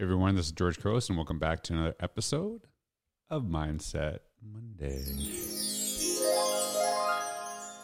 Everyone, 0.00 0.34
this 0.34 0.46
is 0.46 0.52
George 0.52 0.80
Couros, 0.80 1.10
and 1.10 1.18
welcome 1.18 1.38
back 1.38 1.62
to 1.64 1.74
another 1.74 1.94
episode 2.00 2.62
of 3.28 3.42
Mindset 3.42 4.20
Monday. 4.42 5.04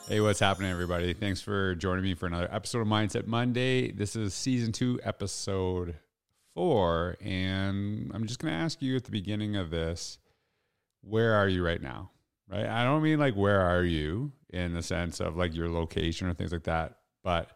Hey, 0.08 0.22
what's 0.22 0.40
happening, 0.40 0.70
everybody? 0.70 1.12
Thanks 1.12 1.42
for 1.42 1.74
joining 1.74 2.04
me 2.04 2.14
for 2.14 2.24
another 2.24 2.48
episode 2.50 2.80
of 2.80 2.86
Mindset 2.86 3.26
Monday. 3.26 3.92
This 3.92 4.16
is 4.16 4.32
season 4.32 4.72
two, 4.72 4.98
episode 5.02 5.96
four, 6.54 7.18
and 7.20 8.10
I'm 8.14 8.26
just 8.26 8.40
going 8.40 8.54
to 8.54 8.58
ask 8.58 8.80
you 8.80 8.96
at 8.96 9.04
the 9.04 9.10
beginning 9.10 9.56
of 9.56 9.68
this 9.68 10.16
where 11.02 11.34
are 11.34 11.48
you 11.48 11.62
right 11.62 11.82
now? 11.82 12.12
Right? 12.48 12.64
I 12.64 12.82
don't 12.82 13.02
mean 13.02 13.18
like 13.18 13.34
where 13.34 13.60
are 13.60 13.84
you 13.84 14.32
in 14.54 14.72
the 14.72 14.82
sense 14.82 15.20
of 15.20 15.36
like 15.36 15.54
your 15.54 15.68
location 15.68 16.28
or 16.28 16.32
things 16.32 16.52
like 16.52 16.64
that, 16.64 16.96
but 17.22 17.50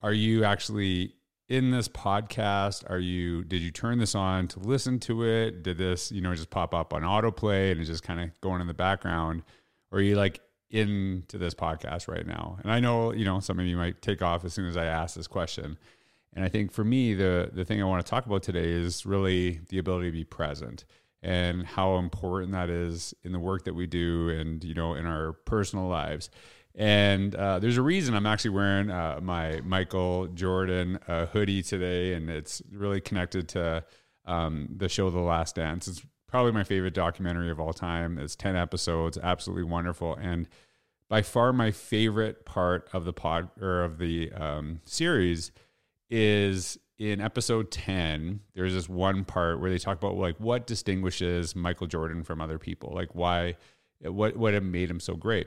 are 0.00 0.14
you 0.14 0.44
actually 0.44 1.12
in 1.50 1.72
this 1.72 1.88
podcast? 1.88 2.88
Are 2.88 2.98
you 2.98 3.44
did 3.44 3.60
you 3.60 3.70
turn 3.70 3.98
this 3.98 4.14
on 4.14 4.48
to 4.48 4.60
listen 4.60 4.98
to 5.00 5.24
it? 5.24 5.62
Did 5.62 5.76
this, 5.76 6.10
you 6.10 6.22
know, 6.22 6.34
just 6.34 6.48
pop 6.48 6.72
up 6.72 6.94
on 6.94 7.02
autoplay 7.02 7.72
and 7.72 7.80
it's 7.80 7.90
just 7.90 8.04
kind 8.04 8.20
of 8.20 8.30
going 8.40 8.62
in 8.62 8.68
the 8.68 8.74
background? 8.74 9.42
Or 9.90 9.98
are 9.98 10.02
you 10.02 10.14
like 10.14 10.40
into 10.70 11.36
this 11.36 11.52
podcast 11.52 12.06
right 12.08 12.24
now? 12.24 12.58
And 12.62 12.72
I 12.72 12.78
know, 12.78 13.12
you 13.12 13.24
know, 13.24 13.40
some 13.40 13.58
of 13.58 13.66
you 13.66 13.76
might 13.76 14.00
take 14.00 14.22
off 14.22 14.44
as 14.44 14.54
soon 14.54 14.66
as 14.66 14.76
I 14.76 14.86
ask 14.86 15.16
this 15.16 15.26
question. 15.26 15.76
And 16.32 16.44
I 16.44 16.48
think 16.48 16.70
for 16.70 16.84
me, 16.84 17.14
the 17.14 17.50
the 17.52 17.64
thing 17.64 17.82
I 17.82 17.84
want 17.84 18.06
to 18.06 18.08
talk 18.08 18.24
about 18.24 18.44
today 18.44 18.70
is 18.70 19.04
really 19.04 19.60
the 19.68 19.78
ability 19.78 20.06
to 20.06 20.12
be 20.12 20.24
present 20.24 20.84
and 21.22 21.66
how 21.66 21.96
important 21.96 22.52
that 22.52 22.70
is 22.70 23.12
in 23.24 23.32
the 23.32 23.40
work 23.40 23.64
that 23.64 23.74
we 23.74 23.86
do 23.86 24.30
and 24.30 24.64
you 24.64 24.72
know 24.72 24.94
in 24.94 25.04
our 25.04 25.32
personal 25.32 25.86
lives 25.86 26.30
and 26.80 27.34
uh, 27.34 27.58
there's 27.58 27.76
a 27.76 27.82
reason 27.82 28.14
I'm 28.14 28.24
actually 28.24 28.52
wearing 28.52 28.90
uh, 28.90 29.20
my 29.22 29.60
Michael 29.60 30.28
Jordan 30.28 30.98
uh, 31.06 31.26
hoodie 31.26 31.62
today, 31.62 32.14
and 32.14 32.30
it's 32.30 32.62
really 32.72 33.02
connected 33.02 33.48
to 33.50 33.84
um, 34.24 34.66
the 34.74 34.88
show 34.88 35.10
The 35.10 35.18
Last 35.18 35.56
Dance. 35.56 35.88
It's 35.88 36.02
probably 36.26 36.52
my 36.52 36.64
favorite 36.64 36.94
documentary 36.94 37.50
of 37.50 37.60
all 37.60 37.74
time. 37.74 38.18
It's 38.18 38.34
10 38.34 38.56
episodes, 38.56 39.18
absolutely 39.22 39.64
wonderful. 39.64 40.16
And 40.16 40.48
by 41.10 41.20
far 41.20 41.52
my 41.52 41.70
favorite 41.70 42.46
part 42.46 42.88
of 42.94 43.04
the 43.04 43.12
pod 43.12 43.50
or 43.60 43.82
of 43.82 43.98
the 43.98 44.32
um, 44.32 44.80
series 44.86 45.52
is 46.08 46.78
in 46.98 47.20
episode 47.20 47.70
10 47.70 48.40
there's 48.54 48.74
this 48.74 48.88
one 48.88 49.24
part 49.24 49.60
where 49.60 49.70
they 49.70 49.78
talk 49.78 49.96
about 49.96 50.16
like 50.16 50.36
what 50.38 50.66
distinguishes 50.66 51.56
michael 51.56 51.86
jordan 51.86 52.22
from 52.22 52.42
other 52.42 52.58
people 52.58 52.92
like 52.94 53.14
why 53.14 53.56
what 54.00 54.36
what 54.36 54.60
made 54.62 54.90
him 54.90 55.00
so 55.00 55.14
great 55.14 55.46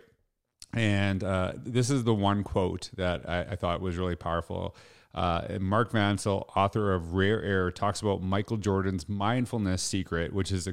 and 0.74 1.24
uh, 1.24 1.54
this 1.56 1.90
is 1.90 2.04
the 2.04 2.14
one 2.14 2.44
quote 2.44 2.90
that 2.96 3.28
I, 3.30 3.42
I 3.42 3.56
thought 3.56 3.82
was 3.82 3.98
really 3.98 4.16
powerful. 4.16 4.76
Uh, 5.14 5.60
Mark 5.60 5.92
Vancil, 5.92 6.48
author 6.56 6.94
of 6.94 7.14
Rare 7.14 7.44
Air, 7.44 7.72
talks 7.72 8.02
about 8.02 8.24
Michael 8.24 8.58
Jordan's 8.58 9.08
mindfulness 9.08 9.84
secret, 9.84 10.34
which 10.34 10.52
is 10.52 10.66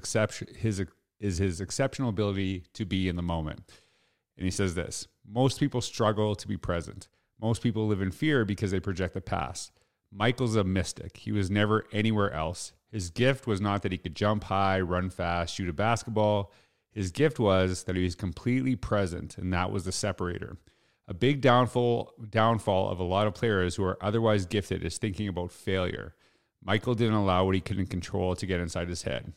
his 0.57 0.83
is 1.21 1.39
his 1.39 1.61
exceptional 1.61 2.09
ability 2.09 2.65
to 2.73 2.87
be 2.87 3.09
in 3.09 3.17
the 3.17 3.23
moment. 3.23 3.63
And 4.39 4.47
he 4.47 4.51
says 4.51 4.75
this: 4.75 5.07
most 5.29 5.61
people 5.61 5.83
struggle 5.83 6.35
to 6.35 6.49
be 6.49 6.57
present. 6.57 7.09
Most 7.41 7.63
people 7.63 7.87
live 7.87 8.01
in 8.01 8.11
fear 8.11 8.45
because 8.45 8.71
they 8.71 8.81
project 8.81 9.15
the 9.15 9.21
past. 9.21 9.73
Michael's 10.13 10.57
a 10.57 10.65
mystic. 10.65 11.19
He 11.19 11.33
was 11.33 11.51
never 11.51 11.87
anywhere 11.93 12.33
else. 12.33 12.73
His 12.91 13.11
gift 13.11 13.47
was 13.47 13.61
not 13.61 13.83
that 13.83 13.93
he 13.93 13.99
could 13.99 14.17
jump 14.17 14.45
high, 14.45 14.81
run 14.81 15.11
fast, 15.11 15.55
shoot 15.55 15.69
a 15.69 15.73
basketball. 15.73 16.53
His 16.91 17.11
gift 17.13 17.39
was 17.39 17.85
that 17.85 17.97
he 17.97 18.03
was 18.03 18.15
completely 18.15 18.77
present, 18.77 19.39
and 19.39 19.53
that 19.53 19.71
was 19.71 19.85
the 19.85 19.93
separator. 19.93 20.57
A 21.07 21.15
big 21.15 21.41
downfall 21.41 22.13
downfall 22.29 22.91
of 22.91 23.01
a 23.01 23.05
lot 23.05 23.27
of 23.27 23.35
players 23.35 23.77
who 23.77 23.85
are 23.85 23.99
otherwise 24.01 24.47
gifted 24.47 24.85
is 24.85 24.99
thinking 24.99 25.29
about 25.29 25.51
failure. 25.51 26.15
Michael 26.63 26.95
didn't 26.95 27.15
allow 27.15 27.45
what 27.45 27.55
he 27.55 27.61
couldn't 27.61 27.87
control 27.87 28.37
to 28.37 28.47
get 28.47 28.61
inside 28.61 28.89
his 28.89 29.03
head. 29.03 29.33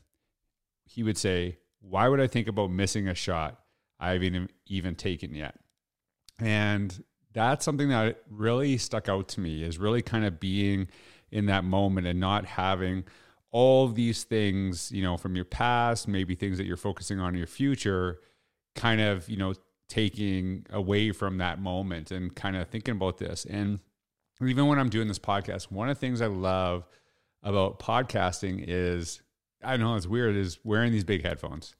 He 0.86 1.04
would 1.04 1.18
say, 1.18 1.60
"Why 1.80 2.08
would 2.10 2.20
I 2.20 2.28
think 2.28 2.48
about 2.48 2.70
missing 2.70 3.08
a 3.08 3.16
shot 3.16 3.64
I 4.00 4.12
haven't 4.12 4.52
even 4.68 4.96
taken 4.96 5.34
yet?" 5.34 5.60
And 6.40 7.04
that's 7.32 7.66
something 7.66 7.90
that 7.90 8.22
really 8.30 8.78
stuck 8.78 9.10
out 9.10 9.28
to 9.30 9.40
me 9.40 9.64
is 9.64 9.78
really 9.80 10.02
kind 10.02 10.26
of 10.26 10.40
being 10.40 10.88
in 11.32 11.48
that 11.48 11.64
moment 11.64 12.06
and 12.06 12.20
not 12.20 12.46
having 12.46 13.06
all 13.54 13.88
these 13.88 14.24
things, 14.24 14.92
you 14.92 15.04
know, 15.04 15.16
from 15.16 15.36
your 15.36 15.46
past, 15.46 16.08
maybe 16.08 16.36
things 16.36 16.58
that 16.58 16.66
you're 16.66 16.76
focusing 16.76 17.20
on 17.20 17.30
in 17.30 17.38
your 17.38 17.48
future, 17.48 18.20
kind 18.76 19.00
of, 19.00 19.30
you 19.30 19.38
know, 19.38 19.54
taking 19.88 20.66
away 20.72 21.12
from 21.12 21.38
that 21.38 21.62
moment 21.62 22.10
and 22.12 22.36
kind 22.36 22.58
of 22.58 22.68
thinking 22.68 22.96
about 22.96 23.20
this. 23.20 23.46
And 23.46 23.80
even 24.42 24.66
when 24.66 24.80
I'm 24.80 24.90
doing 24.90 25.08
this 25.08 25.20
podcast, 25.20 25.72
one 25.72 25.88
of 25.88 25.96
the 25.96 26.00
things 26.00 26.20
I 26.20 26.26
love 26.26 26.88
about 27.44 27.80
podcasting 27.80 28.66
is 28.68 29.22
I 29.64 29.78
know 29.78 29.96
it's 29.96 30.08
weird 30.08 30.36
is 30.36 30.58
wearing 30.64 30.92
these 30.92 31.04
big 31.04 31.24
headphones 31.24 31.76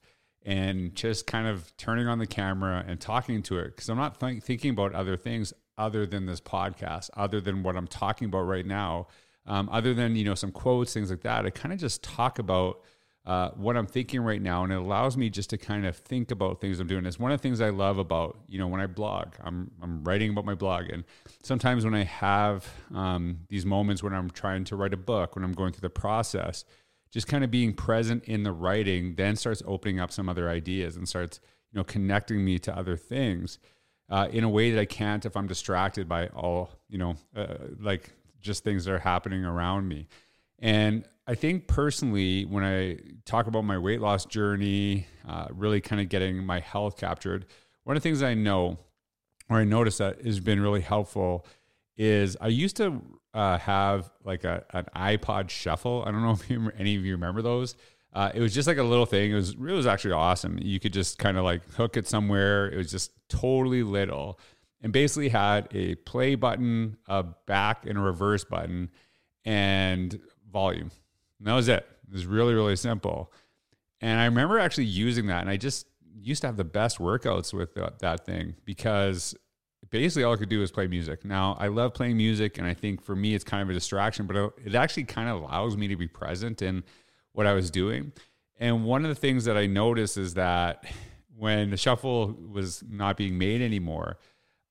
and 0.46 0.94
just 0.94 1.26
kind 1.26 1.48
of 1.48 1.76
turning 1.76 2.06
on 2.06 2.20
the 2.20 2.26
camera 2.26 2.84
and 2.86 3.00
talking 3.00 3.42
to 3.42 3.58
it 3.58 3.74
because 3.74 3.88
I'm 3.88 3.96
not 3.96 4.20
th- 4.20 4.44
thinking 4.44 4.70
about 4.70 4.94
other 4.94 5.16
things 5.16 5.52
other 5.76 6.06
than 6.06 6.26
this 6.26 6.40
podcast, 6.40 7.10
other 7.16 7.40
than 7.40 7.64
what 7.64 7.76
I'm 7.76 7.88
talking 7.88 8.26
about 8.26 8.42
right 8.42 8.64
now 8.64 9.08
um, 9.46 9.68
other 9.70 9.94
than 9.94 10.16
you 10.16 10.24
know 10.24 10.34
some 10.34 10.52
quotes, 10.52 10.92
things 10.92 11.10
like 11.10 11.22
that. 11.22 11.46
I 11.46 11.50
kind 11.50 11.72
of 11.72 11.78
just 11.78 12.02
talk 12.02 12.38
about 12.38 12.80
uh, 13.26 13.50
what 13.50 13.76
I'm 13.76 13.86
thinking 13.86 14.20
right 14.20 14.40
now, 14.40 14.64
and 14.64 14.72
it 14.72 14.76
allows 14.76 15.16
me 15.16 15.30
just 15.30 15.50
to 15.50 15.58
kind 15.58 15.86
of 15.86 15.96
think 15.96 16.30
about 16.30 16.60
things 16.60 16.78
I'm 16.78 16.86
doing. 16.86 17.06
It's 17.06 17.18
one 17.18 17.32
of 17.32 17.40
the 17.40 17.42
things 17.42 17.60
I 17.60 17.70
love 17.70 17.98
about 17.98 18.38
you 18.46 18.58
know 18.58 18.66
when 18.68 18.80
I 18.80 18.86
blog. 18.86 19.34
I'm 19.42 19.70
I'm 19.82 20.04
writing 20.04 20.30
about 20.30 20.44
my 20.44 20.54
blog, 20.54 20.90
and 20.90 21.04
sometimes 21.42 21.84
when 21.84 21.94
I 21.94 22.04
have 22.04 22.68
um, 22.94 23.40
these 23.48 23.64
moments 23.64 24.02
when 24.02 24.12
I'm 24.12 24.30
trying 24.30 24.64
to 24.64 24.76
write 24.76 24.92
a 24.92 24.98
book, 24.98 25.36
when 25.36 25.44
I'm 25.44 25.52
going 25.52 25.72
through 25.72 25.88
the 25.88 25.90
process, 25.90 26.64
just 27.10 27.26
kind 27.26 27.44
of 27.44 27.50
being 27.50 27.72
present 27.72 28.24
in 28.24 28.42
the 28.42 28.52
writing, 28.52 29.14
then 29.14 29.36
starts 29.36 29.62
opening 29.66 30.00
up 30.00 30.10
some 30.10 30.28
other 30.28 30.50
ideas 30.50 30.96
and 30.96 31.08
starts 31.08 31.40
you 31.72 31.78
know 31.78 31.84
connecting 31.84 32.44
me 32.44 32.58
to 32.60 32.76
other 32.76 32.96
things. 32.96 33.58
Uh, 34.10 34.28
in 34.30 34.44
a 34.44 34.48
way 34.50 34.70
that 34.70 34.78
I 34.78 34.84
can't 34.84 35.24
if 35.24 35.34
I'm 35.34 35.46
distracted 35.46 36.06
by 36.06 36.26
all, 36.26 36.68
you 36.90 36.98
know, 36.98 37.16
uh, 37.34 37.54
like 37.80 38.10
just 38.44 38.62
things 38.62 38.84
that 38.84 38.92
are 38.92 38.98
happening 38.98 39.44
around 39.44 39.88
me. 39.88 40.06
And 40.60 41.04
I 41.26 41.34
think 41.34 41.66
personally, 41.66 42.44
when 42.44 42.62
I 42.62 42.98
talk 43.24 43.46
about 43.46 43.64
my 43.64 43.78
weight 43.78 44.00
loss 44.00 44.24
journey, 44.26 45.06
uh, 45.26 45.48
really 45.50 45.80
kind 45.80 46.00
of 46.00 46.08
getting 46.08 46.44
my 46.44 46.60
health 46.60 46.96
captured, 46.96 47.46
one 47.82 47.96
of 47.96 48.02
the 48.02 48.08
things 48.08 48.22
I 48.22 48.34
know 48.34 48.78
or 49.50 49.58
I 49.58 49.64
notice 49.64 49.98
that 49.98 50.24
has 50.24 50.40
been 50.40 50.60
really 50.60 50.80
helpful 50.80 51.46
is 51.96 52.36
I 52.40 52.48
used 52.48 52.76
to 52.78 53.02
uh, 53.34 53.58
have 53.58 54.10
like 54.24 54.44
a, 54.44 54.64
an 54.70 54.86
iPod 54.96 55.50
shuffle. 55.50 56.04
I 56.06 56.10
don't 56.10 56.22
know 56.22 56.32
if 56.40 56.48
you, 56.48 56.70
any 56.78 56.96
of 56.96 57.04
you 57.04 57.12
remember 57.12 57.42
those. 57.42 57.76
Uh, 58.12 58.30
it 58.32 58.40
was 58.40 58.54
just 58.54 58.68
like 58.68 58.78
a 58.78 58.82
little 58.82 59.06
thing. 59.06 59.32
It 59.32 59.34
was 59.34 59.50
it 59.50 59.58
was 59.58 59.88
actually 59.88 60.12
awesome. 60.12 60.56
You 60.62 60.78
could 60.78 60.92
just 60.92 61.18
kind 61.18 61.36
of 61.36 61.42
like 61.42 61.68
hook 61.72 61.96
it 61.96 62.06
somewhere. 62.06 62.70
It 62.70 62.76
was 62.76 62.90
just 62.90 63.10
totally 63.28 63.82
little, 63.82 64.38
and 64.84 64.92
basically 64.92 65.30
had 65.30 65.66
a 65.72 65.94
play 65.94 66.34
button, 66.34 66.98
a 67.08 67.22
back 67.22 67.86
and 67.86 67.96
a 67.96 68.00
reverse 68.02 68.44
button, 68.44 68.90
and 69.46 70.20
volume. 70.52 70.90
And 71.38 71.48
that 71.48 71.54
was 71.54 71.68
it. 71.68 71.86
It 72.06 72.12
was 72.12 72.26
really, 72.26 72.52
really 72.52 72.76
simple. 72.76 73.32
And 74.02 74.20
I 74.20 74.26
remember 74.26 74.58
actually 74.58 74.84
using 74.84 75.26
that, 75.28 75.40
and 75.40 75.48
I 75.48 75.56
just 75.56 75.86
used 76.20 76.42
to 76.42 76.48
have 76.48 76.58
the 76.58 76.64
best 76.64 76.98
workouts 76.98 77.54
with 77.54 77.70
that 78.00 78.26
thing 78.26 78.56
because 78.66 79.34
basically 79.88 80.22
all 80.22 80.34
I 80.34 80.36
could 80.36 80.50
do 80.50 80.60
was 80.60 80.70
play 80.70 80.86
music. 80.86 81.24
Now, 81.24 81.56
I 81.58 81.68
love 81.68 81.94
playing 81.94 82.18
music, 82.18 82.58
and 82.58 82.66
I 82.66 82.74
think 82.74 83.02
for 83.02 83.16
me, 83.16 83.34
it's 83.34 83.42
kind 83.42 83.62
of 83.62 83.70
a 83.70 83.72
distraction, 83.72 84.26
but 84.26 84.52
it 84.62 84.74
actually 84.74 85.04
kind 85.04 85.30
of 85.30 85.40
allows 85.40 85.78
me 85.78 85.88
to 85.88 85.96
be 85.96 86.08
present 86.08 86.60
in 86.60 86.84
what 87.32 87.46
I 87.46 87.54
was 87.54 87.70
doing. 87.70 88.12
And 88.60 88.84
one 88.84 89.02
of 89.02 89.08
the 89.08 89.14
things 89.14 89.46
that 89.46 89.56
I 89.56 89.64
noticed 89.64 90.18
is 90.18 90.34
that 90.34 90.84
when 91.34 91.70
the 91.70 91.78
shuffle 91.78 92.36
was 92.52 92.84
not 92.86 93.16
being 93.16 93.38
made 93.38 93.62
anymore, 93.62 94.18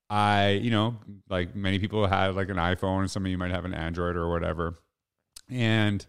I, 0.09 0.49
you 0.49 0.71
know, 0.71 0.97
like 1.29 1.55
many 1.55 1.79
people 1.79 2.05
had 2.07 2.35
like 2.35 2.49
an 2.49 2.57
iPhone, 2.57 3.01
and 3.01 3.11
some 3.11 3.25
of 3.25 3.31
you 3.31 3.37
might 3.37 3.51
have 3.51 3.65
an 3.65 3.73
Android 3.73 4.15
or 4.15 4.29
whatever. 4.29 4.75
And 5.49 6.05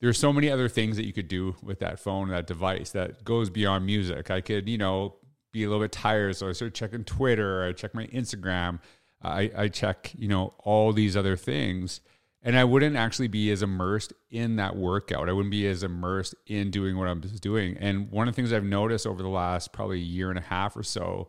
there's 0.00 0.18
so 0.18 0.32
many 0.32 0.50
other 0.50 0.68
things 0.68 0.96
that 0.96 1.06
you 1.06 1.12
could 1.12 1.28
do 1.28 1.56
with 1.62 1.80
that 1.80 1.98
phone, 1.98 2.28
that 2.28 2.46
device 2.46 2.90
that 2.92 3.24
goes 3.24 3.50
beyond 3.50 3.84
music. 3.84 4.30
I 4.30 4.40
could, 4.40 4.68
you 4.68 4.78
know, 4.78 5.16
be 5.52 5.64
a 5.64 5.68
little 5.68 5.82
bit 5.82 5.92
tired. 5.92 6.36
So 6.36 6.48
I 6.48 6.52
start 6.52 6.74
checking 6.74 7.04
Twitter, 7.04 7.64
I 7.64 7.72
check 7.72 7.94
my 7.94 8.06
Instagram, 8.06 8.80
I, 9.22 9.50
I 9.56 9.68
check, 9.68 10.12
you 10.16 10.28
know, 10.28 10.54
all 10.58 10.92
these 10.92 11.16
other 11.16 11.36
things. 11.36 12.00
And 12.42 12.56
I 12.56 12.64
wouldn't 12.64 12.96
actually 12.96 13.28
be 13.28 13.50
as 13.50 13.62
immersed 13.62 14.14
in 14.30 14.56
that 14.56 14.74
workout. 14.74 15.28
I 15.28 15.32
wouldn't 15.32 15.50
be 15.50 15.66
as 15.66 15.82
immersed 15.82 16.34
in 16.46 16.70
doing 16.70 16.96
what 16.96 17.06
I'm 17.06 17.20
just 17.20 17.42
doing. 17.42 17.76
And 17.76 18.10
one 18.10 18.28
of 18.28 18.34
the 18.34 18.36
things 18.36 18.52
I've 18.52 18.64
noticed 18.64 19.06
over 19.06 19.22
the 19.22 19.28
last 19.28 19.74
probably 19.74 20.00
year 20.00 20.30
and 20.30 20.38
a 20.38 20.42
half 20.42 20.74
or 20.74 20.82
so 20.82 21.28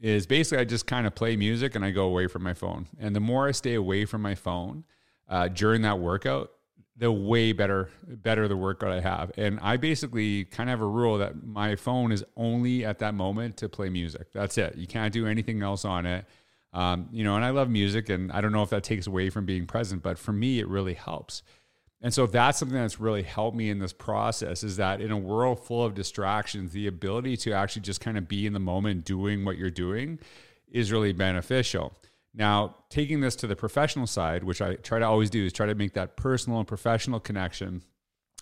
is 0.00 0.26
basically 0.26 0.60
I 0.60 0.64
just 0.64 0.86
kind 0.86 1.06
of 1.06 1.14
play 1.14 1.36
music 1.36 1.74
and 1.74 1.84
I 1.84 1.90
go 1.90 2.04
away 2.04 2.26
from 2.26 2.42
my 2.42 2.54
phone. 2.54 2.86
And 2.98 3.16
the 3.16 3.20
more 3.20 3.48
I 3.48 3.52
stay 3.52 3.74
away 3.74 4.04
from 4.04 4.22
my 4.22 4.34
phone 4.34 4.84
uh, 5.28 5.48
during 5.48 5.82
that 5.82 5.98
workout, 5.98 6.50
the 6.98 7.12
way 7.12 7.52
better 7.52 7.90
better 8.06 8.48
the 8.48 8.56
workout 8.56 8.90
I 8.90 9.00
have. 9.00 9.30
And 9.36 9.58
I 9.60 9.76
basically 9.76 10.44
kind 10.44 10.70
of 10.70 10.78
have 10.78 10.80
a 10.80 10.90
rule 10.90 11.18
that 11.18 11.44
my 11.44 11.76
phone 11.76 12.10
is 12.10 12.24
only 12.36 12.84
at 12.84 12.98
that 13.00 13.14
moment 13.14 13.58
to 13.58 13.68
play 13.68 13.90
music. 13.90 14.32
That's 14.32 14.56
it. 14.56 14.76
You 14.76 14.86
can't 14.86 15.12
do 15.12 15.26
anything 15.26 15.62
else 15.62 15.84
on 15.84 16.06
it. 16.06 16.24
Um, 16.72 17.08
you 17.10 17.24
know, 17.24 17.36
and 17.36 17.44
I 17.44 17.50
love 17.50 17.70
music, 17.70 18.10
and 18.10 18.30
I 18.32 18.40
don't 18.42 18.52
know 18.52 18.62
if 18.62 18.70
that 18.70 18.84
takes 18.84 19.06
away 19.06 19.30
from 19.30 19.46
being 19.46 19.66
present, 19.66 20.02
but 20.02 20.18
for 20.18 20.32
me, 20.32 20.58
it 20.58 20.68
really 20.68 20.92
helps. 20.92 21.42
And 22.02 22.12
so 22.12 22.26
that's 22.26 22.58
something 22.58 22.76
that's 22.76 23.00
really 23.00 23.22
helped 23.22 23.56
me 23.56 23.70
in 23.70 23.78
this 23.78 23.92
process 23.92 24.62
is 24.62 24.76
that 24.76 25.00
in 25.00 25.10
a 25.10 25.16
world 25.16 25.64
full 25.64 25.84
of 25.84 25.94
distractions, 25.94 26.72
the 26.72 26.86
ability 26.86 27.36
to 27.38 27.52
actually 27.52 27.82
just 27.82 28.00
kind 28.00 28.18
of 28.18 28.28
be 28.28 28.46
in 28.46 28.52
the 28.52 28.60
moment 28.60 29.04
doing 29.04 29.44
what 29.44 29.56
you're 29.56 29.70
doing 29.70 30.18
is 30.70 30.92
really 30.92 31.12
beneficial. 31.12 31.94
Now, 32.34 32.76
taking 32.90 33.20
this 33.20 33.34
to 33.36 33.46
the 33.46 33.56
professional 33.56 34.06
side, 34.06 34.44
which 34.44 34.60
I 34.60 34.74
try 34.74 34.98
to 34.98 35.06
always 35.06 35.30
do, 35.30 35.46
is 35.46 35.54
try 35.54 35.66
to 35.66 35.74
make 35.74 35.94
that 35.94 36.16
personal 36.16 36.58
and 36.58 36.68
professional 36.68 37.18
connection. 37.18 37.82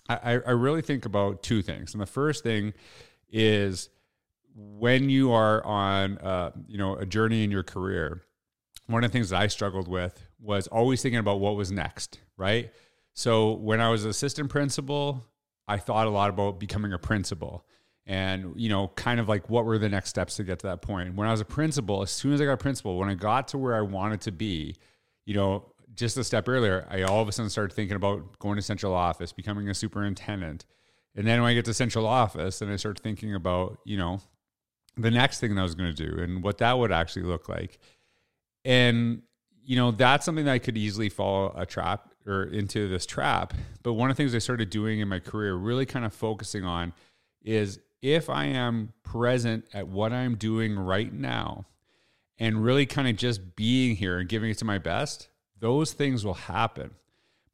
I, 0.09 0.33
I 0.33 0.51
really 0.51 0.81
think 0.81 1.05
about 1.05 1.41
two 1.41 1.61
things. 1.61 1.93
And 1.93 2.01
the 2.01 2.05
first 2.05 2.43
thing 2.43 2.73
is 3.29 3.89
when 4.55 5.09
you 5.09 5.31
are 5.31 5.65
on 5.65 6.17
uh, 6.19 6.51
you 6.67 6.77
know 6.77 6.95
a 6.95 7.05
journey 7.05 7.43
in 7.43 7.51
your 7.51 7.63
career, 7.63 8.21
one 8.87 9.03
of 9.03 9.11
the 9.11 9.13
things 9.17 9.29
that 9.29 9.41
I 9.41 9.47
struggled 9.47 9.87
with 9.87 10.21
was 10.39 10.67
always 10.67 11.01
thinking 11.01 11.19
about 11.19 11.39
what 11.39 11.55
was 11.55 11.71
next, 11.71 12.19
right? 12.37 12.71
So 13.15 13.53
when 13.53 13.81
I 13.81 13.89
was 13.89 14.05
assistant 14.05 14.49
principal, 14.49 15.25
I 15.67 15.77
thought 15.77 16.05
a 16.05 16.11
lot 16.11 16.29
about 16.29 16.59
becoming 16.59 16.93
a 16.93 16.99
principal 16.99 17.65
and 18.07 18.53
you 18.55 18.69
know 18.69 18.89
kind 18.89 19.19
of 19.19 19.27
like 19.27 19.49
what 19.49 19.65
were 19.65 19.77
the 19.77 19.89
next 19.89 20.09
steps 20.09 20.35
to 20.35 20.43
get 20.43 20.59
to 20.59 20.67
that 20.67 20.81
point. 20.81 21.15
When 21.15 21.27
i 21.27 21.31
was 21.31 21.41
a 21.41 21.45
principal 21.45 22.01
as 22.03 22.11
soon 22.11 22.33
as 22.33 22.41
i 22.41 22.45
got 22.45 22.53
a 22.53 22.57
principal 22.57 22.97
when 22.97 23.09
i 23.09 23.15
got 23.15 23.47
to 23.49 23.57
where 23.57 23.75
i 23.75 23.81
wanted 23.81 24.21
to 24.21 24.31
be 24.31 24.75
you 25.25 25.33
know 25.33 25.71
just 25.95 26.17
a 26.17 26.23
step 26.23 26.47
earlier 26.47 26.85
i 26.91 27.01
all 27.01 27.21
of 27.21 27.27
a 27.27 27.31
sudden 27.31 27.49
started 27.49 27.73
thinking 27.73 27.95
about 27.95 28.37
going 28.39 28.57
to 28.57 28.61
central 28.61 28.93
office 28.93 29.31
becoming 29.31 29.69
a 29.69 29.73
superintendent. 29.73 30.65
And 31.15 31.25
then 31.25 31.41
when 31.41 31.51
i 31.51 31.53
get 31.53 31.65
to 31.65 31.73
central 31.73 32.05
office 32.05 32.61
and 32.61 32.71
i 32.71 32.75
start 32.75 32.99
thinking 32.99 33.33
about 33.33 33.79
you 33.85 33.97
know 33.97 34.19
the 34.97 35.11
next 35.11 35.39
thing 35.39 35.55
that 35.55 35.61
i 35.61 35.63
was 35.63 35.75
going 35.75 35.93
to 35.93 36.09
do 36.09 36.21
and 36.21 36.43
what 36.43 36.59
that 36.59 36.77
would 36.77 36.91
actually 36.91 37.23
look 37.23 37.49
like. 37.49 37.79
And 38.63 39.23
you 39.63 39.77
know 39.77 39.91
that's 39.91 40.25
something 40.25 40.45
that 40.45 40.51
i 40.51 40.59
could 40.59 40.77
easily 40.77 41.09
fall 41.09 41.53
a 41.55 41.65
trap 41.65 42.13
or 42.25 42.43
into 42.43 42.87
this 42.87 43.05
trap. 43.05 43.53
But 43.83 43.93
one 43.93 44.09
of 44.09 44.17
the 44.17 44.23
things 44.23 44.33
I 44.35 44.39
started 44.39 44.69
doing 44.69 44.99
in 44.99 45.07
my 45.07 45.19
career, 45.19 45.55
really 45.55 45.85
kind 45.85 46.05
of 46.05 46.13
focusing 46.13 46.63
on, 46.63 46.93
is 47.43 47.79
if 48.01 48.29
I 48.29 48.45
am 48.45 48.93
present 49.03 49.65
at 49.73 49.87
what 49.87 50.11
I'm 50.11 50.35
doing 50.35 50.77
right 50.77 51.11
now 51.11 51.65
and 52.37 52.63
really 52.63 52.85
kind 52.85 53.07
of 53.07 53.15
just 53.15 53.55
being 53.55 53.95
here 53.95 54.19
and 54.19 54.29
giving 54.29 54.49
it 54.49 54.57
to 54.59 54.65
my 54.65 54.77
best, 54.77 55.29
those 55.59 55.93
things 55.93 56.25
will 56.25 56.33
happen. 56.33 56.91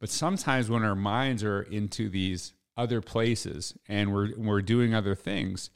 But 0.00 0.10
sometimes 0.10 0.68
when 0.68 0.82
our 0.82 0.96
minds 0.96 1.44
are 1.44 1.62
into 1.62 2.08
these 2.08 2.54
other 2.76 3.00
places 3.00 3.74
and 3.88 4.12
we're 4.12 4.30
we're 4.36 4.62
doing 4.62 4.94
other 4.94 5.14
things, 5.14 5.70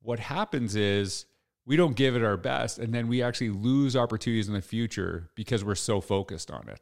what 0.00 0.18
happens 0.18 0.76
is 0.76 1.26
we 1.64 1.76
don't 1.76 1.96
give 1.96 2.14
it 2.14 2.22
our 2.22 2.36
best 2.36 2.78
and 2.78 2.94
then 2.94 3.08
we 3.08 3.22
actually 3.22 3.50
lose 3.50 3.96
opportunities 3.96 4.48
in 4.48 4.54
the 4.54 4.62
future 4.62 5.30
because 5.34 5.64
we're 5.64 5.74
so 5.74 6.00
focused 6.00 6.50
on 6.50 6.68
it. 6.68 6.80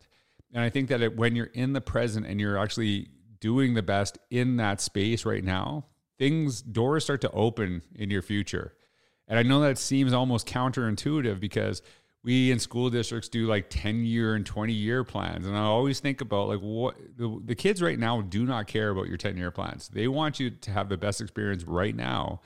And 0.52 0.62
I 0.62 0.70
think 0.70 0.88
that 0.88 1.00
it, 1.00 1.16
when 1.16 1.36
you're 1.36 1.46
in 1.46 1.72
the 1.72 1.80
present 1.80 2.26
and 2.26 2.40
you're 2.40 2.58
actually 2.58 3.08
doing 3.40 3.74
the 3.74 3.82
best 3.82 4.18
in 4.30 4.56
that 4.56 4.80
space 4.80 5.24
right 5.24 5.44
now, 5.44 5.86
things, 6.18 6.60
doors 6.60 7.04
start 7.04 7.20
to 7.22 7.30
open 7.30 7.82
in 7.94 8.10
your 8.10 8.22
future. 8.22 8.74
And 9.28 9.38
I 9.38 9.42
know 9.42 9.60
that 9.60 9.78
seems 9.78 10.12
almost 10.12 10.46
counterintuitive 10.46 11.40
because 11.40 11.82
we 12.22 12.50
in 12.50 12.58
school 12.58 12.90
districts 12.90 13.28
do 13.28 13.46
like 13.46 13.70
10 13.70 14.04
year 14.04 14.34
and 14.34 14.44
20 14.44 14.72
year 14.72 15.04
plans. 15.04 15.46
And 15.46 15.56
I 15.56 15.60
always 15.60 16.00
think 16.00 16.20
about 16.20 16.48
like 16.48 16.58
what 16.58 16.96
the, 17.16 17.40
the 17.44 17.54
kids 17.54 17.80
right 17.80 17.98
now 17.98 18.20
do 18.20 18.44
not 18.44 18.66
care 18.66 18.90
about 18.90 19.06
your 19.06 19.16
10 19.16 19.36
year 19.36 19.50
plans. 19.50 19.88
They 19.88 20.08
want 20.08 20.40
you 20.40 20.50
to 20.50 20.70
have 20.70 20.88
the 20.88 20.98
best 20.98 21.20
experience 21.20 21.64
right 21.64 21.94
now. 21.94 22.40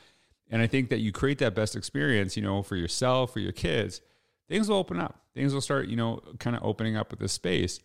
And 0.50 0.62
I 0.62 0.66
think 0.66 0.90
that 0.90 1.00
you 1.00 1.10
create 1.10 1.38
that 1.38 1.54
best 1.54 1.74
experience, 1.74 2.36
you 2.36 2.42
know, 2.42 2.62
for 2.62 2.76
yourself, 2.76 3.32
for 3.32 3.40
your 3.40 3.52
kids 3.52 4.00
things 4.48 4.68
will 4.68 4.76
open 4.76 5.00
up. 5.00 5.20
Things 5.34 5.52
will 5.52 5.60
start, 5.60 5.88
you 5.88 5.96
know, 5.96 6.20
kind 6.38 6.56
of 6.56 6.62
opening 6.64 6.96
up 6.96 7.10
with 7.10 7.20
this 7.20 7.32
space. 7.32 7.80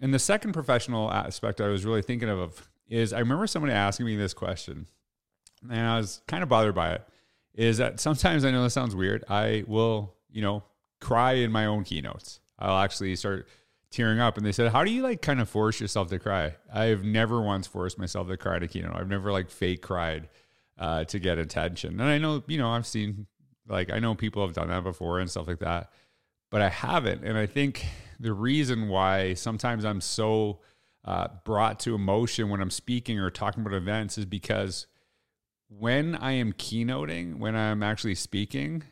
And 0.00 0.12
the 0.12 0.18
second 0.18 0.52
professional 0.52 1.10
aspect 1.12 1.60
I 1.60 1.68
was 1.68 1.84
really 1.84 2.02
thinking 2.02 2.28
of 2.28 2.68
is 2.88 3.12
I 3.12 3.20
remember 3.20 3.46
somebody 3.46 3.72
asking 3.72 4.06
me 4.06 4.16
this 4.16 4.34
question, 4.34 4.86
and 5.70 5.80
I 5.80 5.98
was 5.98 6.22
kind 6.26 6.42
of 6.42 6.48
bothered 6.48 6.74
by 6.74 6.92
it. 6.92 7.08
Is 7.54 7.78
that 7.78 8.00
sometimes 8.00 8.44
I 8.44 8.50
know 8.50 8.62
this 8.62 8.74
sounds 8.74 8.94
weird. 8.94 9.24
I 9.28 9.64
will, 9.66 10.14
you 10.30 10.42
know, 10.42 10.62
cry 11.00 11.32
in 11.32 11.50
my 11.50 11.66
own 11.66 11.84
keynotes. 11.84 12.40
I'll 12.58 12.78
actually 12.78 13.14
start 13.16 13.48
tearing 13.90 14.20
up. 14.20 14.36
And 14.36 14.46
they 14.46 14.52
said, 14.52 14.72
How 14.72 14.84
do 14.84 14.90
you 14.90 15.02
like 15.02 15.22
kind 15.22 15.40
of 15.40 15.48
force 15.48 15.80
yourself 15.80 16.08
to 16.10 16.18
cry? 16.18 16.54
I've 16.72 17.04
never 17.04 17.40
once 17.40 17.66
forced 17.66 17.98
myself 17.98 18.28
to 18.28 18.36
cry 18.36 18.56
at 18.56 18.62
a 18.62 18.68
keynote. 18.68 18.94
I've 18.94 19.08
never 19.08 19.32
like 19.32 19.50
fake 19.50 19.82
cried 19.82 20.28
uh, 20.78 21.04
to 21.04 21.18
get 21.18 21.38
attention. 21.38 22.00
And 22.00 22.08
I 22.08 22.18
know, 22.18 22.42
you 22.46 22.58
know, 22.58 22.70
I've 22.70 22.86
seen 22.86 23.26
like 23.68 23.92
I 23.92 23.98
know 23.98 24.14
people 24.14 24.44
have 24.44 24.54
done 24.54 24.68
that 24.68 24.82
before 24.82 25.20
and 25.20 25.30
stuff 25.30 25.46
like 25.46 25.60
that, 25.60 25.92
but 26.50 26.62
I 26.62 26.68
haven't. 26.68 27.24
And 27.24 27.36
I 27.36 27.46
think 27.46 27.84
the 28.18 28.32
reason 28.32 28.88
why 28.88 29.34
sometimes 29.34 29.84
I'm 29.84 30.00
so 30.00 30.60
uh, 31.04 31.28
brought 31.44 31.80
to 31.80 31.94
emotion 31.94 32.48
when 32.48 32.60
I'm 32.60 32.70
speaking 32.70 33.18
or 33.18 33.30
talking 33.30 33.62
about 33.62 33.74
events 33.74 34.18
is 34.18 34.26
because 34.26 34.86
when 35.68 36.14
I 36.16 36.32
am 36.32 36.52
keynoting, 36.54 37.38
when 37.38 37.54
I'm 37.54 37.82
actually 37.82 38.14
speaking, 38.14 38.82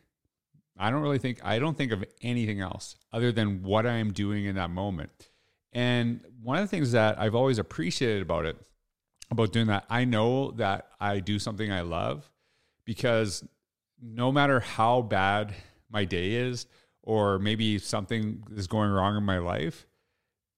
I 0.78 0.90
don't 0.90 1.02
really 1.02 1.18
think 1.18 1.44
I 1.44 1.58
don't 1.58 1.76
think 1.76 1.92
of 1.92 2.04
anything 2.22 2.60
else 2.60 2.96
other 3.12 3.32
than 3.32 3.62
what 3.62 3.86
I 3.86 3.94
am 3.94 4.12
doing 4.12 4.44
in 4.44 4.56
that 4.56 4.70
moment. 4.70 5.30
And 5.72 6.20
one 6.42 6.58
of 6.58 6.64
the 6.64 6.68
things 6.68 6.92
that 6.92 7.18
I've 7.18 7.34
always 7.34 7.58
appreciated 7.58 8.22
about 8.22 8.46
it, 8.46 8.56
about 9.30 9.52
doing 9.52 9.66
that, 9.66 9.84
I 9.90 10.04
know 10.04 10.52
that 10.52 10.88
I 11.00 11.20
do 11.20 11.38
something 11.38 11.72
I 11.72 11.80
love 11.80 12.30
because 12.84 13.44
no 14.00 14.30
matter 14.32 14.60
how 14.60 15.02
bad 15.02 15.54
my 15.90 16.04
day 16.04 16.32
is, 16.32 16.66
or 17.02 17.38
maybe 17.38 17.78
something 17.78 18.42
is 18.54 18.66
going 18.66 18.90
wrong 18.90 19.16
in 19.16 19.22
my 19.22 19.38
life, 19.38 19.86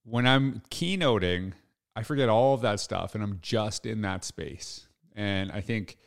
when 0.05 0.27
I'm 0.27 0.63
keynoting, 0.71 1.53
I 1.95 2.03
forget 2.03 2.29
all 2.29 2.55
of 2.55 2.63
that 2.63 2.81
stuff 2.81 3.15
and 3.15 3.23
I'm 3.23 3.39
just 3.43 3.85
in 3.85 4.01
that 4.03 4.25
space. 4.25 4.89
And 5.15 5.53
I 5.53 5.61
think 5.61 5.99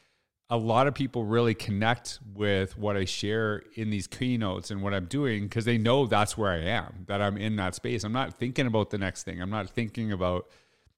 a 0.49 0.57
lot 0.57 0.87
of 0.87 0.93
people 0.93 1.23
really 1.23 1.53
connect 1.53 2.19
with 2.33 2.77
what 2.77 2.97
I 2.97 3.05
share 3.05 3.61
in 3.75 3.89
these 3.89 4.07
keynotes 4.07 4.71
and 4.71 4.81
what 4.81 4.93
I'm 4.93 5.05
doing 5.05 5.43
because 5.43 5.65
they 5.65 5.77
know 5.77 6.07
that's 6.07 6.37
where 6.37 6.51
I 6.51 6.61
am, 6.61 7.05
that 7.07 7.21
I'm 7.21 7.37
in 7.37 7.55
that 7.57 7.75
space. 7.75 8.03
I'm 8.03 8.11
not 8.11 8.37
thinking 8.37 8.67
about 8.67 8.89
the 8.89 8.97
next 8.97 9.23
thing. 9.23 9.41
I'm 9.41 9.49
not 9.49 9.69
thinking 9.69 10.11
about 10.11 10.47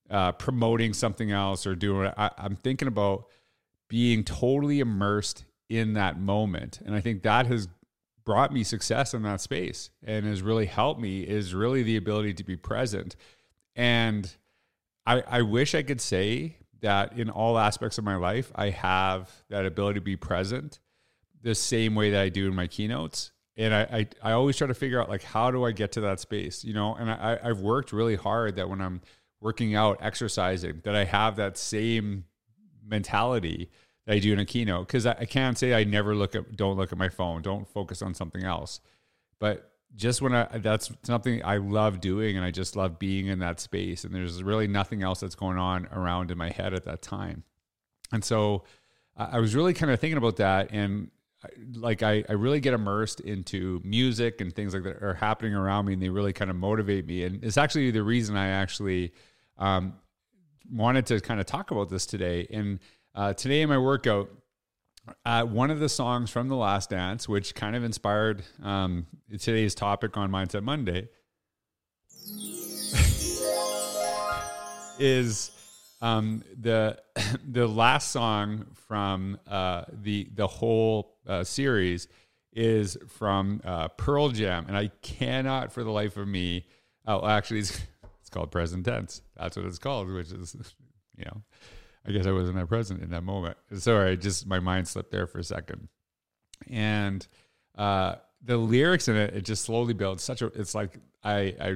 uh, 0.10 0.32
promoting 0.32 0.94
something 0.94 1.32
else 1.32 1.68
or 1.68 1.76
doing. 1.76 2.12
I, 2.18 2.32
I'm 2.38 2.56
thinking 2.56 2.88
about 2.88 3.26
being 3.90 4.24
totally 4.24 4.80
immersed 4.80 5.44
in 5.70 5.94
that 5.94 6.20
moment. 6.20 6.80
And 6.86 6.96
I 6.96 7.02
think 7.02 7.24
that 7.24 7.48
has 7.48 7.68
brought 8.26 8.54
me 8.54 8.64
success 8.64 9.14
in 9.14 9.24
that 9.24 9.42
space 9.42 9.90
and 10.04 10.26
has 10.26 10.42
really 10.42 10.66
helped 10.66 11.00
me 11.00 11.22
is 11.22 11.54
really 11.54 11.84
the 11.84 11.98
ability 11.98 12.34
to 12.36 12.44
be 12.44 12.56
present. 12.56 13.16
And 13.76 14.32
I, 15.06 15.24
I 15.28 15.42
wish 15.42 15.76
I 15.76 15.84
could 15.84 16.00
say 16.00 16.58
that 16.82 17.18
in 17.18 17.30
all 17.30 17.58
aspects 17.58 17.98
of 17.98 18.04
my 18.04 18.16
life, 18.16 18.52
I 18.56 18.70
have 18.70 19.32
that 19.50 19.66
ability 19.66 20.00
to 20.00 20.04
be 20.04 20.16
present 20.16 20.80
the 21.42 21.56
same 21.56 21.96
way 21.96 22.12
that 22.12 22.22
I 22.22 22.30
do 22.30 22.48
in 22.48 22.56
my 22.56 22.68
keynotes. 22.68 23.32
And 23.56 23.74
I, 23.74 23.82
I, 23.82 24.30
I 24.30 24.32
always 24.34 24.58
try 24.58 24.68
to 24.68 24.74
figure 24.74 25.02
out 25.02 25.10
like 25.10 25.24
how 25.24 25.52
do 25.52 25.66
I 25.66 25.72
get 25.72 25.92
to 25.94 26.02
that 26.02 26.20
space, 26.20 26.64
you 26.64 26.74
know? 26.74 26.96
And 26.96 27.12
I, 27.12 27.40
I've 27.44 27.60
worked 27.60 27.92
really 27.92 28.16
hard 28.16 28.56
that 28.56 28.70
when 28.70 28.82
I'm 28.82 29.02
working 29.42 29.76
out, 29.76 29.98
exercising, 30.02 30.82
that 30.86 30.96
I 30.96 31.04
have 31.04 31.36
that 31.36 31.58
same 31.58 32.26
mentality 32.86 33.70
that 34.06 34.16
I 34.16 34.20
do 34.20 34.34
in 34.34 34.40
a 34.40 34.46
keynote 34.46 34.88
because 34.88 35.06
I, 35.06 35.16
I 35.20 35.26
can't 35.26 35.58
say 35.58 35.74
I 35.74 35.84
never 35.84 36.16
look 36.16 36.36
at 36.36 36.56
don't 36.56 36.78
look 36.78 36.92
at 36.92 36.98
my 36.98 37.10
phone, 37.10 37.42
don't 37.42 37.68
focus 37.68 38.02
on 38.02 38.14
something 38.14 38.44
else. 38.44 38.80
But 39.40 39.72
just 39.96 40.22
when 40.22 40.34
I 40.34 40.58
that's 40.58 40.92
something 41.04 41.44
I 41.44 41.58
love 41.58 42.02
doing 42.02 42.36
and 42.36 42.46
I 42.46 42.52
just 42.52 42.76
love 42.76 43.00
being 43.00 43.28
in 43.28 43.40
that 43.40 43.60
space 43.60 44.04
and 44.04 44.14
there's 44.14 44.42
really 44.42 44.68
nothing 44.68 45.04
else 45.04 45.20
that's 45.20 45.36
going 45.36 45.58
on 45.58 45.88
around 45.92 46.32
in 46.32 46.38
my 46.38 46.50
head 46.50 46.74
at 46.74 46.86
that 46.86 47.02
time. 47.02 47.44
And 48.12 48.24
so 48.24 48.64
I 49.16 49.40
was 49.40 49.56
really 49.56 49.74
kind 49.74 49.92
of 49.92 50.00
thinking 50.00 50.18
about 50.18 50.38
that 50.38 50.72
and 50.72 51.12
like 51.76 52.04
I, 52.04 52.24
I 52.30 52.34
really 52.34 52.60
get 52.60 52.74
immersed 52.74 53.20
into 53.20 53.82
music 53.84 54.42
and 54.42 54.54
things 54.54 54.74
like 54.74 54.84
that 54.84 55.04
are 55.04 55.14
happening 55.14 55.54
around 55.54 55.86
me 55.86 55.94
and 55.94 56.02
they 56.02 56.10
really 56.10 56.34
kind 56.34 56.50
of 56.50 56.56
motivate 56.56 57.06
me. 57.06 57.24
And 57.24 57.44
it's 57.44 57.58
actually 57.58 57.92
the 57.92 58.04
reason 58.04 58.36
I 58.38 58.48
actually 58.48 59.12
um, 59.58 59.94
wanted 60.72 61.06
to 61.08 61.20
kind 61.20 61.40
of 61.40 61.46
talk 61.46 61.72
about 61.72 61.90
this 61.90 62.06
today. 62.06 62.48
And 62.50 62.80
uh, 63.16 63.34
today 63.34 63.62
in 63.62 63.70
my 63.70 63.78
workout, 63.78 64.30
uh, 65.26 65.44
one 65.44 65.70
of 65.70 65.80
the 65.80 65.90
songs 65.90 66.32
from 66.32 66.48
The 66.48 66.56
Last 66.56 66.90
Dance, 66.90 67.28
which 67.28 67.56
kind 67.56 67.76
of 67.76 67.84
inspired 67.84 68.44
um, 68.62 69.06
today's 69.40 69.76
topic 69.76 70.18
on 70.18 70.32
Mindset 70.32 70.64
Monday, 70.64 71.10
is 75.00 75.52
um, 76.02 76.44
the 76.60 77.00
the 77.48 77.68
last 77.68 78.12
song 78.12 78.66
from 78.88 79.38
uh, 79.48 79.84
the 79.92 80.30
the 80.34 80.48
whole 80.48 81.18
uh, 81.28 81.44
series 81.44 82.08
is 82.54 82.98
from 83.08 83.62
uh, 83.64 83.90
Pearl 83.90 84.30
Jam, 84.30 84.66
and 84.68 84.78
I 84.78 84.90
cannot 85.02 85.72
for 85.72 85.84
the 85.84 85.92
life 85.92 86.18
of 86.18 86.28
me. 86.28 86.66
Oh, 87.06 87.28
actually, 87.28 87.62
it's, 87.62 87.82
it's 88.22 88.30
called 88.30 88.52
present 88.52 88.86
tense. 88.86 89.22
That's 89.36 89.58
what 89.58 89.66
it's 89.66 89.80
called, 89.80 90.10
which 90.10 90.32
is 90.32 90.56
you 91.18 91.26
know 91.26 91.42
I 92.06 92.12
guess 92.12 92.28
I 92.28 92.32
wasn't 92.32 92.58
that 92.58 92.68
present 92.68 93.02
in 93.02 93.12
that 93.12 93.24
moment. 93.24 93.58
Sorry, 93.76 94.12
I 94.12 94.16
just 94.16 94.46
my 94.46 94.60
mind 94.60 94.88
slipped 94.88 95.12
there 95.12 95.28
for 95.28 95.40
a 95.40 95.44
second. 95.44 95.88
And 96.70 97.26
uh, 97.78 98.16
the 98.44 98.58
lyrics 98.58 99.08
in 99.08 99.16
it, 99.16 99.34
it 99.34 99.46
just 99.46 99.64
slowly 99.64 99.94
builds. 99.94 100.24
Such 100.24 100.42
a, 100.42 100.48
it's 100.48 100.76
like 100.76 101.00
I, 101.24 101.56
I 101.60 101.76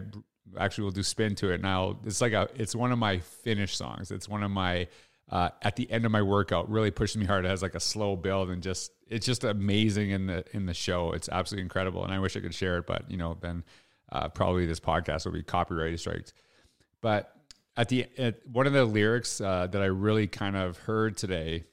actually 0.58 0.84
we'll 0.84 0.92
do 0.92 1.04
spin 1.04 1.36
to 1.36 1.52
it. 1.52 1.56
And 1.56 1.68
I'll, 1.68 2.00
it's 2.06 2.22
like 2.22 2.34
a, 2.34 2.50
it's 2.56 2.76
one 2.76 2.92
of 2.92 3.00
my 3.00 3.20
finish 3.20 3.76
songs. 3.76 4.12
It's 4.12 4.28
one 4.28 4.44
of 4.44 4.52
my, 4.52 4.88
uh, 5.30 5.50
at 5.62 5.76
the 5.76 5.90
end 5.92 6.06
of 6.06 6.12
my 6.12 6.22
workout, 6.22 6.70
really 6.70 6.92
pushes 6.92 7.18
me 7.18 7.26
hard. 7.26 7.46
It 7.46 7.50
has 7.50 7.62
like 7.62 7.76
a 7.76 7.80
slow 7.80 8.16
build 8.16 8.50
and 8.50 8.62
just, 8.62 8.92
it's 9.08 9.26
just 9.26 9.44
amazing 9.44 10.12
in 10.12 10.26
the, 10.28 10.44
in 10.52 10.66
the 10.66 10.74
show. 10.74 11.12
It's 11.14 11.30
absolutely 11.30 11.64
incredible. 11.64 12.04
And 12.04 12.14
I 12.14 12.20
wish 12.20 12.36
I 12.36 12.42
could 12.42 12.54
share 12.54 12.78
it, 12.78 12.86
but 12.86 13.10
you 13.10 13.18
know, 13.18 13.38
then, 13.40 13.64
uh, 14.10 14.30
probably 14.30 14.66
this 14.66 14.80
podcast 14.80 15.26
will 15.26 15.34
be 15.34 15.44
copyright 15.44 16.00
strikes. 16.00 16.34
But 17.02 17.34
at 17.78 17.90
the, 17.90 18.08
at 18.18 18.46
one 18.48 18.68
of 18.68 18.74
the 18.74 18.84
lyrics, 18.84 19.40
uh, 19.40 19.68
that 19.68 19.82
I 19.82 19.86
really 19.86 20.28
kind 20.28 20.58
of 20.58 20.78
heard 20.80 21.16
today 21.16 21.64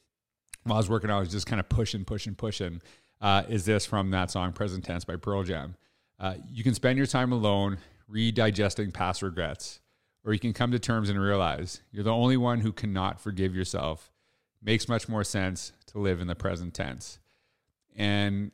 while 0.65 0.75
I 0.75 0.79
was 0.79 0.89
working 0.89 1.11
I 1.11 1.19
was 1.19 1.31
just 1.31 1.47
kind 1.47 1.61
of 1.61 1.69
pushing, 1.69 2.05
pushing, 2.05 2.35
pushing, 2.35 2.81
uh, 3.21 3.45
is 3.49 3.65
this 3.65 3.87
from 3.87 4.11
that 4.11 4.31
song 4.31 4.53
Present 4.53 4.85
Tense 4.85 5.05
by 5.05 5.17
Pearl 5.17 5.43
Jam. 5.43 5.77
Uh, 6.19 6.35
you 6.51 6.63
can 6.63 6.75
spend 6.75 6.99
your 6.99 7.07
time 7.07 7.33
alone 7.33 7.79
redigesting 8.11 8.93
past 8.93 9.23
regrets, 9.23 9.81
or 10.25 10.33
you 10.33 10.39
can 10.39 10.53
come 10.53 10.71
to 10.73 10.79
terms 10.79 11.11
and 11.11 11.21
realize 11.21 11.83
you're 11.91 12.05
the 12.05 12.13
only 12.13 12.37
one 12.37 12.61
who 12.61 12.73
cannot 12.73 13.21
forgive 13.21 13.55
yourself. 13.55 14.13
Makes 14.63 14.89
much 14.89 15.09
more 15.09 15.25
sense 15.25 15.73
to 15.87 15.99
live 15.99 16.21
in 16.21 16.27
the 16.27 16.35
present 16.35 16.75
tense. 16.75 17.19
And 17.95 18.51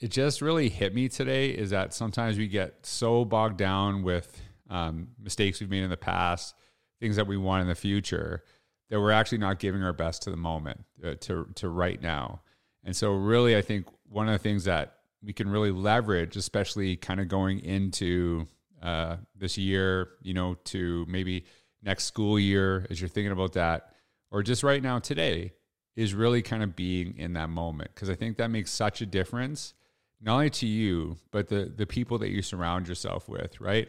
it 0.00 0.08
just 0.08 0.40
really 0.40 0.68
hit 0.68 0.94
me 0.94 1.08
today 1.08 1.50
is 1.50 1.70
that 1.70 1.92
sometimes 1.92 2.38
we 2.38 2.46
get 2.46 2.86
so 2.86 3.24
bogged 3.24 3.56
down 3.56 4.02
with 4.02 4.40
um, 4.70 5.08
mistakes 5.20 5.60
we've 5.60 5.70
made 5.70 5.82
in 5.82 5.90
the 5.90 5.96
past, 5.96 6.54
things 7.00 7.16
that 7.16 7.26
we 7.26 7.36
want 7.36 7.62
in 7.62 7.68
the 7.68 7.74
future, 7.74 8.44
that 8.90 9.00
we're 9.00 9.10
actually 9.10 9.38
not 9.38 9.58
giving 9.58 9.82
our 9.82 9.92
best 9.92 10.22
to 10.22 10.30
the 10.30 10.36
moment, 10.36 10.84
uh, 11.04 11.14
to 11.20 11.46
to 11.56 11.68
right 11.68 12.00
now. 12.00 12.40
And 12.84 12.96
so, 12.96 13.12
really, 13.12 13.56
I 13.56 13.62
think 13.62 13.86
one 14.08 14.28
of 14.28 14.32
the 14.32 14.38
things 14.38 14.64
that 14.64 14.94
we 15.22 15.32
can 15.32 15.48
really 15.48 15.70
leverage, 15.72 16.36
especially 16.36 16.96
kind 16.96 17.20
of 17.20 17.28
going 17.28 17.60
into 17.60 18.46
uh, 18.82 19.16
this 19.36 19.58
year, 19.58 20.10
you 20.22 20.34
know, 20.34 20.54
to 20.64 21.04
maybe 21.08 21.44
next 21.82 22.04
school 22.04 22.38
year 22.38 22.86
as 22.90 23.00
you're 23.00 23.08
thinking 23.08 23.32
about 23.32 23.52
that, 23.54 23.92
or 24.30 24.42
just 24.42 24.62
right 24.62 24.82
now 24.82 24.98
today, 24.98 25.52
is 25.96 26.14
really 26.14 26.42
kind 26.42 26.62
of 26.62 26.76
being 26.76 27.16
in 27.16 27.32
that 27.32 27.50
moment 27.50 27.90
because 27.94 28.08
I 28.08 28.14
think 28.14 28.36
that 28.36 28.50
makes 28.50 28.70
such 28.70 29.00
a 29.00 29.06
difference, 29.06 29.74
not 30.20 30.34
only 30.34 30.50
to 30.50 30.66
you 30.66 31.16
but 31.30 31.48
the 31.48 31.72
the 31.76 31.86
people 31.86 32.18
that 32.18 32.30
you 32.30 32.42
surround 32.42 32.88
yourself 32.88 33.28
with, 33.28 33.60
right? 33.60 33.88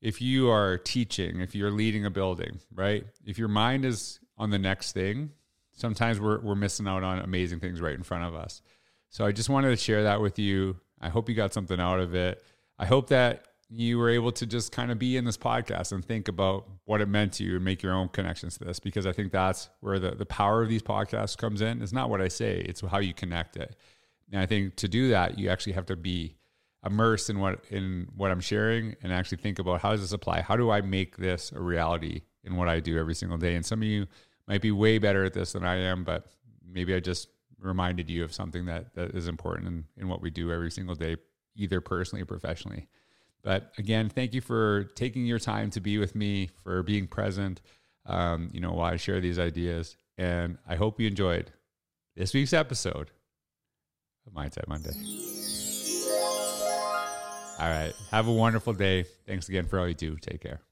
If 0.00 0.20
you 0.22 0.50
are 0.50 0.78
teaching, 0.78 1.40
if 1.40 1.54
you're 1.54 1.70
leading 1.70 2.06
a 2.06 2.10
building, 2.10 2.60
right? 2.74 3.04
If 3.24 3.38
your 3.38 3.48
mind 3.48 3.84
is 3.84 4.18
on 4.38 4.50
the 4.50 4.58
next 4.58 4.92
thing, 4.92 5.30
sometimes 5.72 6.20
we're 6.20 6.40
we're 6.40 6.54
missing 6.54 6.86
out 6.86 7.02
on 7.02 7.18
amazing 7.18 7.60
things 7.60 7.80
right 7.80 7.94
in 7.94 8.02
front 8.02 8.24
of 8.24 8.34
us. 8.34 8.62
So 9.10 9.26
I 9.26 9.32
just 9.32 9.48
wanted 9.48 9.70
to 9.70 9.76
share 9.76 10.04
that 10.04 10.20
with 10.20 10.38
you. 10.38 10.76
I 11.00 11.08
hope 11.08 11.28
you 11.28 11.34
got 11.34 11.52
something 11.52 11.80
out 11.80 12.00
of 12.00 12.14
it. 12.14 12.42
I 12.78 12.86
hope 12.86 13.08
that 13.08 13.46
you 13.68 13.98
were 13.98 14.10
able 14.10 14.32
to 14.32 14.46
just 14.46 14.72
kind 14.72 14.90
of 14.90 14.98
be 14.98 15.16
in 15.16 15.24
this 15.24 15.36
podcast 15.36 15.92
and 15.92 16.04
think 16.04 16.26
about 16.26 16.68
what 16.86 17.00
it 17.00 17.08
meant 17.08 17.32
to 17.34 17.44
you 17.44 17.56
and 17.56 17.64
make 17.64 17.82
your 17.82 17.92
own 17.92 18.08
connections 18.08 18.58
to 18.58 18.64
this 18.64 18.80
because 18.80 19.06
I 19.06 19.12
think 19.12 19.30
that's 19.30 19.68
where 19.78 20.00
the, 20.00 20.10
the 20.10 20.26
power 20.26 20.60
of 20.60 20.68
these 20.68 20.82
podcasts 20.82 21.36
comes 21.36 21.60
in. 21.60 21.80
It's 21.80 21.92
not 21.92 22.10
what 22.10 22.20
I 22.20 22.28
say, 22.28 22.58
it's 22.60 22.80
how 22.80 22.98
you 22.98 23.14
connect 23.14 23.56
it. 23.56 23.76
And 24.32 24.40
I 24.40 24.46
think 24.46 24.74
to 24.76 24.88
do 24.88 25.10
that, 25.10 25.38
you 25.38 25.48
actually 25.48 25.74
have 25.74 25.86
to 25.86 25.96
be 25.96 26.36
immersed 26.84 27.28
in 27.28 27.38
what 27.38 27.64
in 27.70 28.08
what 28.16 28.30
I'm 28.30 28.40
sharing 28.40 28.96
and 29.02 29.12
actually 29.12 29.38
think 29.38 29.58
about 29.58 29.80
how 29.80 29.90
does 29.90 30.00
this 30.00 30.12
apply? 30.12 30.40
How 30.40 30.56
do 30.56 30.70
I 30.70 30.80
make 30.80 31.16
this 31.16 31.52
a 31.52 31.60
reality 31.60 32.22
in 32.44 32.56
what 32.56 32.68
I 32.68 32.80
do 32.80 32.98
every 32.98 33.14
single 33.14 33.38
day? 33.38 33.54
And 33.54 33.64
some 33.64 33.82
of 33.82 33.88
you 33.88 34.06
might 34.48 34.62
be 34.62 34.70
way 34.70 34.98
better 34.98 35.24
at 35.24 35.34
this 35.34 35.52
than 35.52 35.64
I 35.64 35.76
am, 35.76 36.04
but 36.04 36.26
maybe 36.66 36.94
I 36.94 37.00
just 37.00 37.28
reminded 37.60 38.08
you 38.08 38.24
of 38.24 38.32
something 38.32 38.66
that, 38.66 38.94
that 38.94 39.10
is 39.10 39.28
important 39.28 39.68
in, 39.68 39.84
in 39.96 40.08
what 40.08 40.22
we 40.22 40.30
do 40.30 40.50
every 40.50 40.70
single 40.70 40.94
day, 40.94 41.16
either 41.54 41.80
personally 41.80 42.22
or 42.22 42.26
professionally. 42.26 42.88
But 43.42 43.72
again, 43.78 44.08
thank 44.08 44.34
you 44.34 44.40
for 44.40 44.84
taking 44.94 45.24
your 45.24 45.38
time 45.38 45.70
to 45.70 45.80
be 45.80 45.98
with 45.98 46.14
me, 46.14 46.50
for 46.62 46.82
being 46.82 47.06
present, 47.06 47.60
um, 48.06 48.50
you 48.52 48.60
know, 48.60 48.72
while 48.72 48.92
I 48.92 48.96
share 48.96 49.20
these 49.20 49.38
ideas. 49.38 49.96
And 50.18 50.58
I 50.68 50.76
hope 50.76 51.00
you 51.00 51.06
enjoyed 51.06 51.52
this 52.16 52.34
week's 52.34 52.52
episode 52.52 53.10
of 54.26 54.32
Mindset 54.34 54.68
Monday. 54.68 55.39
All 57.60 57.68
right. 57.68 57.92
Have 58.10 58.26
a 58.26 58.32
wonderful 58.32 58.72
day. 58.72 59.04
Thanks 59.26 59.48
again 59.50 59.66
for 59.66 59.78
all 59.78 59.86
you 59.86 59.94
do. 59.94 60.16
Take 60.16 60.40
care. 60.40 60.62